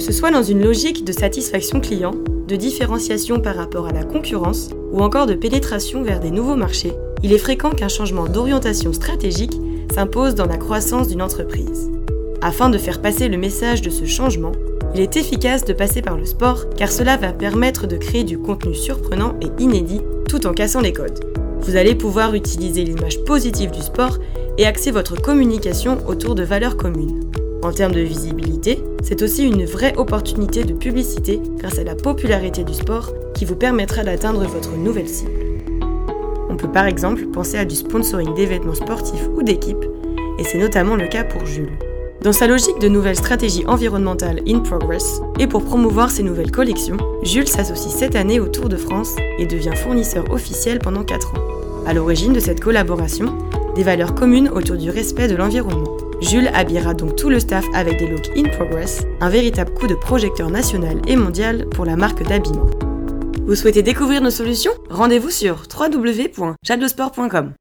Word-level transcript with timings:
ce 0.00 0.12
soit 0.12 0.30
dans 0.30 0.42
une 0.42 0.62
logique 0.62 1.04
de 1.04 1.12
satisfaction 1.12 1.80
client, 1.80 2.14
de 2.48 2.56
différenciation 2.56 3.40
par 3.40 3.56
rapport 3.56 3.86
à 3.86 3.92
la 3.92 4.04
concurrence 4.04 4.70
ou 4.92 5.00
encore 5.00 5.26
de 5.26 5.34
pénétration 5.34 6.02
vers 6.02 6.20
des 6.20 6.30
nouveaux 6.30 6.56
marchés, 6.56 6.92
il 7.22 7.32
est 7.32 7.38
fréquent 7.38 7.70
qu'un 7.70 7.88
changement 7.88 8.26
d'orientation 8.26 8.92
stratégique 8.92 9.58
s'impose 9.94 10.34
dans 10.34 10.46
la 10.46 10.56
croissance 10.56 11.08
d'une 11.08 11.22
entreprise. 11.22 11.90
Afin 12.42 12.68
de 12.68 12.78
faire 12.78 13.00
passer 13.00 13.28
le 13.28 13.38
message 13.38 13.82
de 13.82 13.90
ce 13.90 14.04
changement, 14.04 14.52
il 14.94 15.00
est 15.00 15.16
efficace 15.16 15.64
de 15.64 15.72
passer 15.72 16.02
par 16.02 16.16
le 16.16 16.24
sport 16.24 16.68
car 16.76 16.92
cela 16.92 17.16
va 17.16 17.32
permettre 17.32 17.86
de 17.86 17.96
créer 17.96 18.24
du 18.24 18.38
contenu 18.38 18.74
surprenant 18.74 19.34
et 19.40 19.62
inédit 19.62 20.02
tout 20.28 20.46
en 20.46 20.52
cassant 20.52 20.80
les 20.80 20.92
codes. 20.92 21.24
Vous 21.60 21.76
allez 21.76 21.94
pouvoir 21.94 22.34
utiliser 22.34 22.84
l'image 22.84 23.24
positive 23.24 23.70
du 23.70 23.80
sport 23.80 24.18
et 24.58 24.66
axer 24.66 24.90
votre 24.90 25.20
communication 25.20 25.98
autour 26.06 26.34
de 26.34 26.42
valeurs 26.42 26.76
communes. 26.76 27.30
En 27.64 27.72
termes 27.72 27.92
de 27.92 28.00
visibilité, 28.00 28.84
c'est 29.02 29.22
aussi 29.22 29.42
une 29.42 29.64
vraie 29.64 29.94
opportunité 29.96 30.64
de 30.64 30.74
publicité 30.74 31.40
grâce 31.56 31.78
à 31.78 31.82
la 31.82 31.94
popularité 31.94 32.62
du 32.62 32.74
sport 32.74 33.10
qui 33.34 33.46
vous 33.46 33.56
permettra 33.56 34.04
d'atteindre 34.04 34.44
votre 34.44 34.76
nouvelle 34.76 35.08
cible. 35.08 35.30
On 36.50 36.58
peut 36.58 36.70
par 36.70 36.84
exemple 36.84 37.24
penser 37.28 37.56
à 37.56 37.64
du 37.64 37.74
sponsoring 37.74 38.34
d'événements 38.34 38.74
sportifs 38.74 39.30
ou 39.34 39.42
d'équipes, 39.42 39.86
et 40.38 40.44
c'est 40.44 40.58
notamment 40.58 40.94
le 40.94 41.06
cas 41.06 41.24
pour 41.24 41.46
Jules. 41.46 41.72
Dans 42.20 42.34
sa 42.34 42.46
logique 42.46 42.80
de 42.82 42.88
nouvelles 42.88 43.16
stratégies 43.16 43.66
environnementales 43.66 44.42
in 44.46 44.58
progress, 44.58 45.22
et 45.38 45.46
pour 45.46 45.64
promouvoir 45.64 46.10
ses 46.10 46.22
nouvelles 46.22 46.50
collections, 46.50 46.98
Jules 47.22 47.48
s'associe 47.48 47.94
cette 47.94 48.14
année 48.14 48.40
au 48.40 48.46
Tour 48.46 48.68
de 48.68 48.76
France 48.76 49.16
et 49.38 49.46
devient 49.46 49.74
fournisseur 49.74 50.30
officiel 50.30 50.80
pendant 50.80 51.02
4 51.02 51.34
ans. 51.34 51.86
À 51.86 51.94
l'origine 51.94 52.34
de 52.34 52.40
cette 52.40 52.60
collaboration, 52.60 53.34
des 53.74 53.84
valeurs 53.84 54.14
communes 54.14 54.50
autour 54.50 54.76
du 54.76 54.90
respect 54.90 55.28
de 55.28 55.36
l'environnement. 55.36 55.96
Jules 56.24 56.50
habillera 56.54 56.94
donc 56.94 57.16
tout 57.16 57.28
le 57.28 57.38
staff 57.38 57.64
avec 57.74 57.98
des 57.98 58.06
looks 58.06 58.30
in 58.36 58.48
progress, 58.48 59.06
un 59.20 59.28
véritable 59.28 59.74
coup 59.74 59.86
de 59.86 59.94
projecteur 59.94 60.50
national 60.50 61.00
et 61.06 61.16
mondial 61.16 61.68
pour 61.68 61.84
la 61.84 61.96
marque 61.96 62.22
d'habillement. 62.22 62.70
Vous 63.46 63.54
souhaitez 63.54 63.82
découvrir 63.82 64.22
nos 64.22 64.30
solutions? 64.30 64.72
Rendez-vous 64.88 65.30
sur 65.30 65.64
www.jadlesport.com. 65.78 67.52